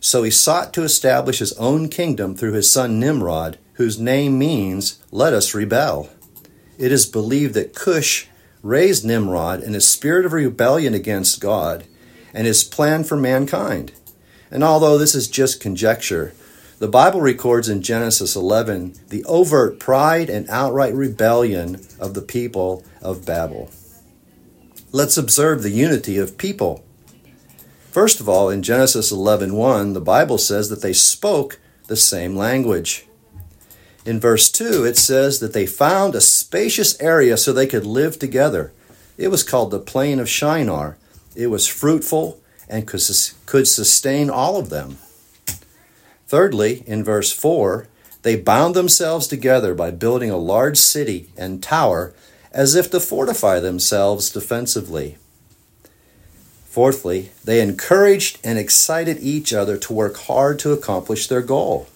so 0.01 0.23
he 0.23 0.31
sought 0.31 0.75
to 0.75 0.83
establish 0.83 1.39
his 1.39 1.55
own 1.55 1.89
kingdom 1.89 2.37
through 2.37 2.53
his 2.53 2.71
son 2.71 3.01
Nimrod, 3.01 3.57
whose 3.75 3.99
name 3.99 4.39
means, 4.39 5.01
Let 5.11 5.33
us 5.33 5.55
rebel. 5.55 6.11
It 6.79 6.91
is 6.91 7.07
believed 7.07 7.55
that 7.55 7.75
Cush 7.75 8.27
raised 8.63 9.05
Nimrod 9.05 9.63
in 9.63 9.75
a 9.75 9.81
spirit 9.81 10.27
of 10.27 10.33
rebellion 10.33 10.95
against 10.95 11.41
God 11.41 11.85
and 12.33 12.47
his 12.47 12.65
plan 12.65 13.05
for 13.05 13.17
mankind. 13.17 13.93
And 14.51 14.65
although 14.65 14.99
this 14.99 15.15
is 15.15 15.29
just 15.29 15.61
conjecture, 15.61 16.33
the 16.79 16.89
Bible 16.89 17.21
records 17.21 17.69
in 17.69 17.83
Genesis 17.83 18.35
11 18.35 18.95
the 19.09 19.25
overt 19.25 19.79
pride 19.79 20.29
and 20.29 20.49
outright 20.51 20.95
rebellion 20.95 21.81
of 22.01 22.15
the 22.15 22.23
people 22.23 22.85
of 23.01 23.25
Babel. 23.25 23.71
Let's 24.91 25.17
observe 25.17 25.63
the 25.63 25.71
unity 25.71 26.19
of 26.19 26.39
people. 26.39 26.85
First 27.91 28.21
of 28.21 28.29
all, 28.29 28.51
in 28.51 28.63
Genesis 28.63 29.13
11:1, 29.13 29.93
the 29.93 30.01
Bible 30.01 30.39
says 30.39 30.69
that 30.69 30.83
they 30.83 30.93
spoke 30.93 31.61
the 31.87 31.97
same 31.97 32.37
language. 32.37 33.07
In 34.05 34.21
verse 34.21 34.51
2, 34.51 34.85
it 34.85 34.99
says 34.99 35.41
that 35.41 35.55
they 35.55 35.67
found 35.67 36.15
a 36.15 36.21
spacious 36.21 37.01
area 37.01 37.37
so 37.37 37.53
they 37.53 37.67
could 37.67 37.87
live 37.87 38.19
together. 38.19 38.73
It 39.17 39.29
was 39.29 39.43
called 39.43 39.71
the 39.71 39.79
plain 39.79 40.21
of 40.21 40.29
Shinar. 40.29 40.99
It 41.35 41.47
was 41.47 41.67
fruitful 41.67 42.39
and 42.69 42.87
could 42.87 43.67
sustain 43.67 44.29
all 44.29 44.57
of 44.59 44.69
them. 44.71 44.99
Thirdly, 46.27 46.83
in 46.87 47.03
verse 47.05 47.33
4, 47.33 47.89
they 48.23 48.37
bound 48.37 48.75
themselves 48.75 49.27
together 49.27 49.75
by 49.75 49.91
building 49.91 50.31
a 50.31 50.37
large 50.37 50.79
city 50.79 51.29
and 51.37 51.63
tower 51.63 52.13
as 52.53 52.75
if 52.75 52.91
to 52.91 53.01
fortify 53.01 53.61
themselves 53.61 54.31
defensively. 54.31 55.17
Fourthly, 56.67 57.31
they 57.45 57.61
encouraged 57.61 58.39
and 58.43 58.59
excited 58.59 59.19
each 59.21 59.53
other 59.53 59.77
to 59.79 59.93
work 59.93 60.17
hard 60.17 60.59
to 60.61 60.73
accomplish 60.73 61.27
their 61.27 61.43
goal. 61.43 61.89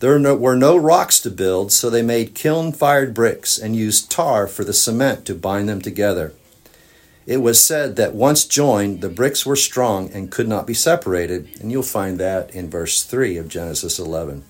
There 0.00 0.18
were 0.34 0.56
no 0.56 0.76
rocks 0.78 1.20
to 1.20 1.30
build, 1.30 1.72
so 1.72 1.90
they 1.90 2.00
made 2.00 2.34
kiln 2.34 2.72
fired 2.72 3.12
bricks 3.12 3.58
and 3.58 3.76
used 3.76 4.10
tar 4.10 4.46
for 4.46 4.64
the 4.64 4.72
cement 4.72 5.26
to 5.26 5.34
bind 5.34 5.68
them 5.68 5.82
together. 5.82 6.32
It 7.26 7.42
was 7.42 7.62
said 7.62 7.96
that 7.96 8.14
once 8.14 8.46
joined, 8.46 9.02
the 9.02 9.10
bricks 9.10 9.44
were 9.44 9.56
strong 9.56 10.10
and 10.10 10.30
could 10.30 10.48
not 10.48 10.66
be 10.66 10.72
separated, 10.72 11.50
and 11.60 11.70
you'll 11.70 11.82
find 11.82 12.18
that 12.18 12.50
in 12.54 12.70
verse 12.70 13.02
3 13.02 13.36
of 13.36 13.48
Genesis 13.48 13.98
11. 13.98 14.42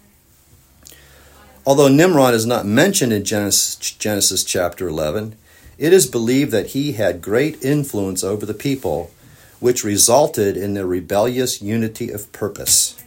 Although 1.67 1.89
Nimrod 1.89 2.33
is 2.33 2.47
not 2.47 2.65
mentioned 2.65 3.13
in 3.13 3.25
Genesis, 3.25 4.45
chapter 4.45 4.87
11, 4.87 5.37
it 5.79 5.93
is 5.93 6.07
believed 6.07 6.53
that 6.53 6.69
he 6.69 6.93
had 6.93 7.21
great 7.21 7.61
influence 7.65 8.23
over 8.23 8.47
the 8.47 8.55
people, 8.55 9.11
which 9.59 9.83
resulted 9.83 10.57
in 10.57 10.75
their 10.75 10.87
rebellious 10.87 11.61
unity 11.61 12.11
of 12.11 12.31
purpose. 12.31 13.00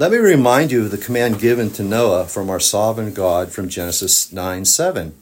Let 0.00 0.12
me 0.12 0.18
remind 0.18 0.70
you 0.70 0.84
of 0.84 0.92
the 0.92 0.96
command 0.96 1.40
given 1.40 1.70
to 1.70 1.82
Noah 1.82 2.26
from 2.26 2.50
our 2.50 2.60
sovereign 2.60 3.12
God 3.12 3.50
from 3.50 3.68
Genesis 3.68 4.32
9 4.32 4.64
7. 4.64 5.20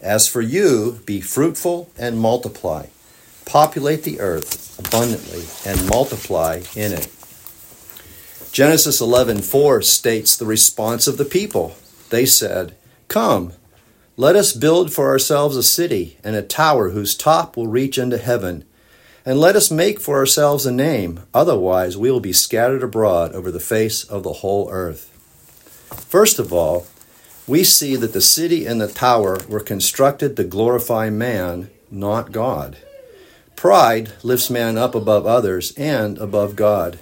As 0.00 0.26
for 0.26 0.40
you, 0.40 0.98
be 1.06 1.20
fruitful 1.20 1.90
and 1.96 2.18
multiply, 2.18 2.86
populate 3.44 4.02
the 4.02 4.18
earth 4.18 4.76
abundantly 4.80 5.44
and 5.64 5.88
multiply 5.88 6.62
in 6.74 6.92
it. 6.92 7.06
Genesis 8.50 9.00
11:4 9.00 9.80
states 9.80 10.34
the 10.34 10.44
response 10.44 11.06
of 11.06 11.16
the 11.16 11.24
people. 11.24 11.76
They 12.08 12.26
said, 12.26 12.74
"Come, 13.06 13.52
let 14.16 14.34
us 14.34 14.52
build 14.52 14.92
for 14.92 15.06
ourselves 15.06 15.56
a 15.56 15.62
city 15.62 16.18
and 16.24 16.34
a 16.34 16.42
tower 16.42 16.90
whose 16.90 17.14
top 17.14 17.56
will 17.56 17.68
reach 17.68 17.96
into 17.96 18.18
heaven, 18.18 18.64
and 19.30 19.38
let 19.38 19.54
us 19.54 19.70
make 19.70 20.00
for 20.00 20.16
ourselves 20.16 20.66
a 20.66 20.72
name, 20.72 21.20
otherwise 21.32 21.96
we 21.96 22.10
will 22.10 22.18
be 22.18 22.32
scattered 22.32 22.82
abroad 22.82 23.32
over 23.32 23.52
the 23.52 23.60
face 23.60 24.02
of 24.02 24.24
the 24.24 24.32
whole 24.42 24.68
earth." 24.72 25.08
First 26.08 26.40
of 26.40 26.52
all, 26.52 26.88
we 27.46 27.62
see 27.62 27.94
that 27.94 28.12
the 28.12 28.20
city 28.20 28.66
and 28.66 28.80
the 28.80 28.88
tower 28.88 29.38
were 29.48 29.60
constructed 29.60 30.36
to 30.36 30.42
glorify 30.42 31.10
man, 31.10 31.70
not 31.92 32.32
God. 32.32 32.76
Pride 33.54 34.10
lifts 34.24 34.50
man 34.50 34.76
up 34.76 34.96
above 34.96 35.28
others 35.28 35.72
and 35.76 36.18
above 36.18 36.56
God. 36.56 36.98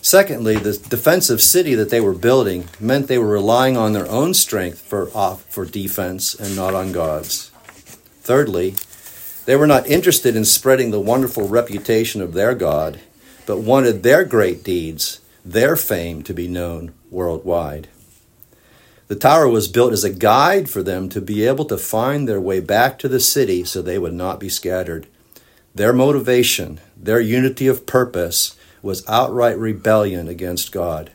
Secondly, 0.00 0.56
the 0.56 0.78
defensive 0.88 1.42
city 1.42 1.74
that 1.74 1.90
they 1.90 2.00
were 2.00 2.14
building 2.14 2.70
meant 2.80 3.08
they 3.08 3.18
were 3.18 3.26
relying 3.26 3.76
on 3.76 3.92
their 3.92 4.08
own 4.08 4.32
strength 4.32 4.80
for, 4.80 5.10
uh, 5.14 5.34
for 5.34 5.66
defense 5.66 6.34
and 6.34 6.56
not 6.56 6.74
on 6.74 6.92
God's. 6.92 7.50
Thirdly, 8.22 8.74
they 9.46 9.56
were 9.56 9.66
not 9.66 9.86
interested 9.86 10.36
in 10.36 10.44
spreading 10.44 10.90
the 10.90 11.00
wonderful 11.00 11.48
reputation 11.48 12.20
of 12.20 12.34
their 12.34 12.54
God, 12.54 13.00
but 13.46 13.58
wanted 13.58 14.02
their 14.02 14.24
great 14.24 14.62
deeds, 14.62 15.20
their 15.44 15.76
fame, 15.76 16.22
to 16.22 16.34
be 16.34 16.46
known 16.46 16.92
worldwide. 17.10 17.88
The 19.08 19.16
tower 19.16 19.48
was 19.48 19.66
built 19.66 19.92
as 19.92 20.04
a 20.04 20.10
guide 20.10 20.70
for 20.70 20.84
them 20.84 21.08
to 21.08 21.20
be 21.20 21.44
able 21.44 21.64
to 21.64 21.76
find 21.76 22.28
their 22.28 22.40
way 22.40 22.60
back 22.60 22.96
to 23.00 23.08
the 23.08 23.18
city 23.18 23.64
so 23.64 23.82
they 23.82 23.98
would 23.98 24.14
not 24.14 24.38
be 24.38 24.48
scattered. 24.48 25.08
Their 25.74 25.92
motivation, 25.92 26.78
their 26.96 27.20
unity 27.20 27.66
of 27.66 27.86
purpose, 27.86 28.56
was 28.82 29.08
outright 29.08 29.58
rebellion 29.58 30.28
against 30.28 30.70
God. 30.70 31.10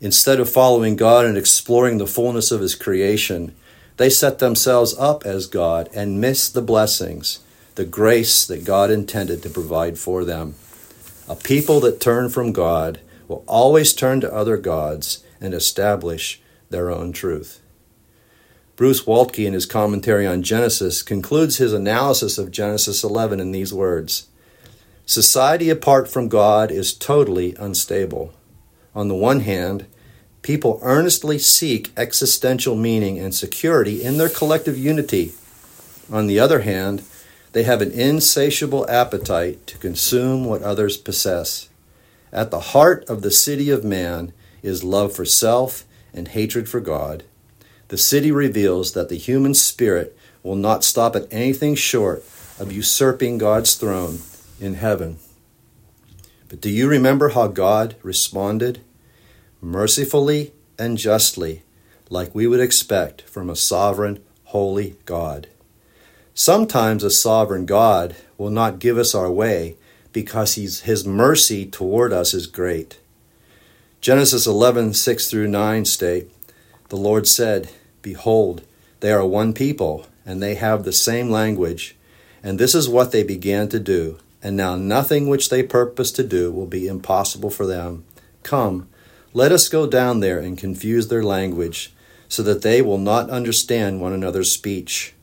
Instead 0.00 0.40
of 0.40 0.50
following 0.50 0.96
God 0.96 1.24
and 1.24 1.38
exploring 1.38 1.98
the 1.98 2.06
fullness 2.08 2.50
of 2.50 2.60
His 2.60 2.74
creation, 2.74 3.54
they 4.02 4.10
set 4.10 4.40
themselves 4.40 4.98
up 4.98 5.24
as 5.24 5.46
God 5.46 5.88
and 5.94 6.20
miss 6.20 6.48
the 6.48 6.60
blessings, 6.60 7.38
the 7.76 7.84
grace 7.84 8.44
that 8.44 8.64
God 8.64 8.90
intended 8.90 9.44
to 9.44 9.48
provide 9.48 9.96
for 9.96 10.24
them. 10.24 10.56
A 11.28 11.36
people 11.36 11.78
that 11.78 12.00
turn 12.00 12.28
from 12.28 12.52
God 12.52 12.98
will 13.28 13.44
always 13.46 13.92
turn 13.92 14.20
to 14.20 14.34
other 14.34 14.56
gods 14.56 15.22
and 15.40 15.54
establish 15.54 16.42
their 16.68 16.90
own 16.90 17.12
truth. 17.12 17.60
Bruce 18.74 19.04
Waltke, 19.04 19.46
in 19.46 19.52
his 19.52 19.66
commentary 19.66 20.26
on 20.26 20.42
Genesis, 20.42 21.00
concludes 21.00 21.58
his 21.58 21.72
analysis 21.72 22.38
of 22.38 22.50
Genesis 22.50 23.04
11 23.04 23.38
in 23.38 23.52
these 23.52 23.72
words 23.72 24.26
Society 25.06 25.70
apart 25.70 26.08
from 26.08 26.26
God 26.26 26.72
is 26.72 26.92
totally 26.92 27.54
unstable. 27.56 28.34
On 28.96 29.06
the 29.06 29.14
one 29.14 29.42
hand, 29.42 29.86
people 30.42 30.80
earnestly 30.82 31.38
seek 31.38 31.90
existential 31.96 32.74
meaning 32.76 33.18
and 33.18 33.34
security 33.34 34.02
in 34.02 34.18
their 34.18 34.28
collective 34.28 34.76
unity. 34.76 35.32
On 36.10 36.26
the 36.26 36.38
other 36.38 36.60
hand, 36.60 37.02
they 37.52 37.62
have 37.62 37.80
an 37.80 37.92
insatiable 37.92 38.88
appetite 38.90 39.66
to 39.66 39.78
consume 39.78 40.44
what 40.44 40.62
others 40.62 40.96
possess. 40.96 41.68
At 42.32 42.50
the 42.50 42.60
heart 42.60 43.04
of 43.08 43.22
the 43.22 43.30
city 43.30 43.70
of 43.70 43.84
man 43.84 44.32
is 44.62 44.82
love 44.82 45.14
for 45.14 45.24
self 45.24 45.84
and 46.14 46.28
hatred 46.28 46.68
for 46.68 46.80
God, 46.80 47.24
the 47.88 47.98
city 47.98 48.32
reveals 48.32 48.92
that 48.92 49.10
the 49.10 49.18
human 49.18 49.54
spirit 49.54 50.16
will 50.42 50.56
not 50.56 50.82
stop 50.82 51.14
at 51.14 51.30
anything 51.30 51.74
short 51.74 52.24
of 52.58 52.72
usurping 52.72 53.38
God's 53.38 53.74
throne 53.74 54.20
in 54.58 54.74
heaven. 54.74 55.18
But 56.48 56.60
do 56.60 56.70
you 56.70 56.88
remember 56.88 57.30
how 57.30 57.48
God 57.48 57.96
responded? 58.02 58.80
Mercifully 59.64 60.52
and 60.76 60.98
justly, 60.98 61.62
like 62.10 62.34
we 62.34 62.48
would 62.48 62.58
expect 62.58 63.22
from 63.22 63.48
a 63.48 63.54
sovereign, 63.54 64.20
holy 64.46 64.96
God. 65.06 65.46
Sometimes 66.34 67.04
a 67.04 67.10
sovereign 67.10 67.64
God 67.64 68.16
will 68.36 68.50
not 68.50 68.80
give 68.80 68.98
us 68.98 69.14
our 69.14 69.30
way 69.30 69.76
because 70.12 70.54
his 70.54 71.06
mercy 71.06 71.64
toward 71.64 72.12
us 72.12 72.34
is 72.34 72.48
great. 72.48 72.98
Genesis 74.00 74.48
11, 74.48 74.94
6 74.94 75.30
through 75.30 75.46
9 75.46 75.84
state, 75.84 76.28
The 76.88 76.96
Lord 76.96 77.28
said, 77.28 77.70
Behold, 78.02 78.62
they 78.98 79.12
are 79.12 79.24
one 79.24 79.52
people, 79.52 80.06
and 80.26 80.42
they 80.42 80.56
have 80.56 80.82
the 80.82 80.92
same 80.92 81.30
language. 81.30 81.94
And 82.42 82.58
this 82.58 82.74
is 82.74 82.88
what 82.88 83.12
they 83.12 83.22
began 83.22 83.68
to 83.68 83.78
do. 83.78 84.18
And 84.42 84.56
now 84.56 84.74
nothing 84.74 85.28
which 85.28 85.50
they 85.50 85.62
purpose 85.62 86.10
to 86.12 86.24
do 86.24 86.50
will 86.50 86.66
be 86.66 86.88
impossible 86.88 87.50
for 87.50 87.64
them. 87.64 88.04
Come, 88.42 88.88
let 89.34 89.52
us 89.52 89.68
go 89.68 89.86
down 89.86 90.20
there 90.20 90.38
and 90.38 90.58
confuse 90.58 91.08
their 91.08 91.22
language, 91.22 91.92
so 92.28 92.42
that 92.42 92.62
they 92.62 92.80
will 92.80 92.98
not 92.98 93.30
understand 93.30 94.00
one 94.00 94.12
another's 94.12 94.50
speech. 94.50 95.14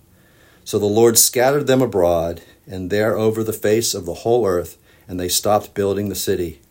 So 0.64 0.78
the 0.78 0.86
Lord 0.86 1.18
scattered 1.18 1.68
them 1.68 1.82
abroad, 1.82 2.42
and 2.68 2.90
there 2.90 3.18
over 3.18 3.44
the 3.44 3.54
face 3.54 3.94
of 3.94 4.06
the 4.06 4.14
whole 4.14 4.46
earth, 4.46 4.78
and 5.08 5.20
they 5.20 5.30
stopped 5.30 5.74
building 5.74 6.10
the 6.10 6.16
city. 6.16 6.62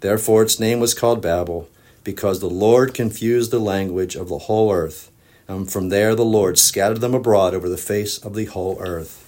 Therefore 0.00 0.42
its 0.42 0.60
name 0.60 0.80
was 0.80 0.94
called 0.94 1.20
Babel, 1.20 1.68
because 2.04 2.40
the 2.40 2.48
Lord 2.48 2.94
confused 2.94 3.50
the 3.50 3.58
language 3.58 4.16
of 4.16 4.28
the 4.28 4.38
whole 4.38 4.72
earth. 4.72 5.10
And 5.48 5.70
from 5.70 5.88
there 5.88 6.14
the 6.14 6.24
Lord 6.24 6.58
scattered 6.58 7.00
them 7.00 7.14
abroad 7.14 7.54
over 7.54 7.68
the 7.68 7.76
face 7.76 8.16
of 8.18 8.34
the 8.34 8.44
whole 8.44 8.78
earth. 8.80 9.26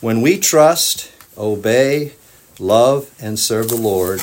When 0.00 0.20
we 0.20 0.38
trust, 0.38 1.10
obey, 1.36 2.12
love, 2.60 3.10
and 3.20 3.38
serve 3.38 3.68
the 3.68 3.76
Lord, 3.76 4.22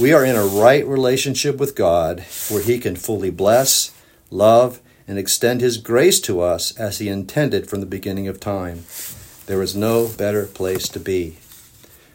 we 0.00 0.12
are 0.12 0.24
in 0.24 0.36
a 0.36 0.46
right 0.46 0.86
relationship 0.86 1.58
with 1.58 1.76
God 1.76 2.24
where 2.48 2.62
He 2.62 2.78
can 2.78 2.96
fully 2.96 3.30
bless, 3.30 3.92
love, 4.30 4.80
and 5.06 5.18
extend 5.18 5.60
His 5.60 5.76
grace 5.76 6.20
to 6.22 6.40
us 6.40 6.76
as 6.78 6.98
He 6.98 7.08
intended 7.08 7.68
from 7.68 7.80
the 7.80 7.86
beginning 7.86 8.26
of 8.26 8.40
time. 8.40 8.84
There 9.46 9.62
is 9.62 9.76
no 9.76 10.08
better 10.08 10.46
place 10.46 10.88
to 10.88 11.00
be. 11.00 11.36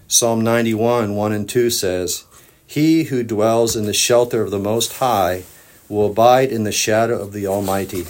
Psalm 0.07 0.43
91 0.43 1.15
1 1.15 1.31
and 1.31 1.47
2 1.47 1.69
says, 1.69 2.25
he 2.67 3.03
who 3.05 3.23
dwells 3.23 3.75
in 3.75 3.85
the 3.85 3.93
shelter 3.93 4.41
of 4.41 4.51
the 4.51 4.59
Most 4.59 4.93
High 4.93 5.43
will 5.87 6.07
abide 6.07 6.51
in 6.51 6.63
the 6.63 6.71
shadow 6.71 7.21
of 7.21 7.31
the 7.31 7.45
Almighty. 7.45 8.05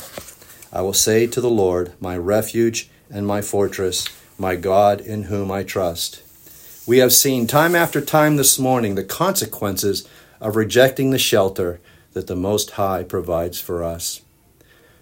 I 0.71 0.81
will 0.81 0.93
say 0.93 1.27
to 1.27 1.41
the 1.41 1.49
Lord, 1.49 1.93
my 1.99 2.17
refuge 2.17 2.89
and 3.09 3.27
my 3.27 3.41
fortress, 3.41 4.07
my 4.37 4.55
God 4.55 5.01
in 5.01 5.23
whom 5.23 5.51
I 5.51 5.63
trust. 5.63 6.21
We 6.87 6.99
have 6.99 7.13
seen 7.13 7.47
time 7.47 7.75
after 7.75 7.99
time 7.99 8.35
this 8.35 8.59
morning 8.59 8.95
the 8.95 9.03
consequences 9.03 10.07
of 10.39 10.55
rejecting 10.55 11.09
the 11.09 11.17
shelter 11.17 11.79
that 12.13 12.27
the 12.27 12.35
Most 12.35 12.71
High 12.71 13.03
provides 13.03 13.59
for 13.59 13.83
us. 13.83 14.21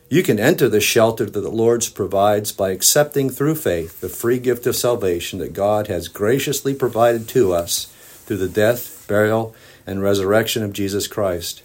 You 0.10 0.24
can 0.24 0.39
enter 0.39 0.69
the 0.69 0.80
shelter 0.80 1.26
that 1.26 1.41
the 1.41 1.50
Lord 1.50 1.86
provides 1.93 2.52
by 2.52 2.72
accepting 2.72 3.30
through 3.30 3.56
faith 3.56 4.00
the 4.00 4.10
free 4.10 4.39
gift 4.39 4.65
of 4.65 4.76
salvation 4.76 5.39
that 5.39 5.54
God 5.54 5.88
has 5.88 6.08
graciously 6.08 6.74
provided 6.74 7.28
to 7.30 7.54
us 7.54 7.86
through 8.26 8.38
the 8.38 8.48
death 8.48 8.93
burial, 9.08 9.54
and 9.86 10.02
resurrection 10.02 10.63
of 10.63 10.74
Jesus 10.74 11.08
Christ. 11.08 11.62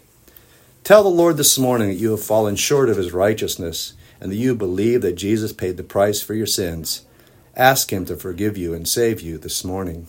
Tell 0.84 1.02
the 1.02 1.08
Lord 1.08 1.36
this 1.36 1.58
morning 1.58 1.88
that 1.88 1.94
you 1.94 2.10
have 2.12 2.22
fallen 2.22 2.56
short 2.56 2.88
of 2.88 2.96
his 2.96 3.12
righteousness 3.12 3.94
and 4.20 4.32
that 4.32 4.36
you 4.36 4.54
believe 4.54 5.02
that 5.02 5.12
Jesus 5.12 5.52
paid 5.52 5.76
the 5.76 5.82
price 5.82 6.20
for 6.20 6.34
your 6.34 6.46
sins. 6.46 7.02
Ask 7.56 7.92
him 7.92 8.04
to 8.06 8.16
forgive 8.16 8.56
you 8.56 8.74
and 8.74 8.88
save 8.88 9.20
you 9.20 9.38
this 9.38 9.64
morning. 9.64 10.06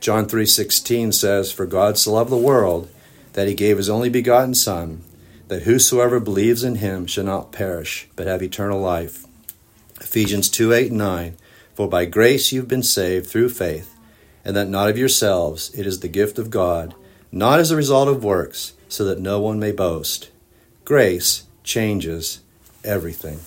John 0.00 0.26
3:16 0.26 1.12
says, 1.12 1.52
"For 1.52 1.66
God 1.66 1.98
so 1.98 2.12
loved 2.12 2.30
the 2.30 2.36
world 2.36 2.88
that 3.34 3.48
he 3.48 3.54
gave 3.54 3.76
his 3.76 3.90
only 3.90 4.08
begotten 4.08 4.54
son, 4.54 5.02
that 5.48 5.62
whosoever 5.62 6.20
believes 6.20 6.64
in 6.64 6.76
him 6.76 7.06
shall 7.06 7.24
not 7.24 7.52
perish, 7.52 8.08
but 8.16 8.26
have 8.26 8.42
eternal 8.42 8.80
life." 8.80 9.26
Ephesians 10.00 10.48
2:8 10.48 10.92
9, 10.92 11.36
"For 11.74 11.88
by 11.88 12.06
grace 12.06 12.52
you've 12.52 12.68
been 12.68 12.82
saved 12.82 13.26
through 13.26 13.50
faith, 13.50 13.90
and 14.44 14.56
that 14.56 14.68
not 14.68 14.88
of 14.88 14.98
yourselves, 14.98 15.70
it 15.74 15.86
is 15.86 16.00
the 16.00 16.08
gift 16.08 16.38
of 16.38 16.50
God, 16.50 16.94
not 17.30 17.60
as 17.60 17.70
a 17.70 17.76
result 17.76 18.08
of 18.08 18.24
works, 18.24 18.72
so 18.88 19.04
that 19.04 19.20
no 19.20 19.40
one 19.40 19.60
may 19.60 19.72
boast. 19.72 20.28
Grace 20.84 21.42
changes 21.62 22.40
everything. 22.84 23.38